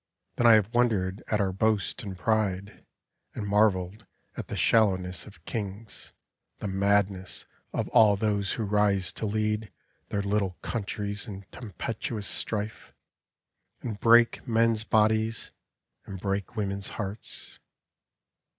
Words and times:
Then 0.37 0.47
I 0.47 0.53
have 0.53 0.73
wondered 0.73 1.21
at 1.27 1.39
our 1.39 1.51
boast 1.51 2.01
and 2.01 2.17
pride. 2.17 2.83
And 3.35 3.45
marveled 3.45 4.07
at 4.35 4.47
the 4.47 4.55
shallowness 4.55 5.27
of 5.27 5.45
kings, 5.45 6.11
The 6.57 6.67
madness 6.67 7.45
of 7.71 7.87
all 7.89 8.15
those 8.15 8.53
who 8.53 8.63
rise 8.63 9.13
to 9.13 9.27
lead 9.27 9.71
Their 10.09 10.23
little 10.23 10.57
countries 10.63 11.27
in 11.27 11.45
tempestuous 11.51 12.25
strife. 12.25 12.95
And 13.83 13.99
break 13.99 14.47
men's 14.47 14.83
bodies, 14.83 15.51
and 16.05 16.19
break 16.19 16.55
women's 16.55 16.87
hearts. 16.97 17.59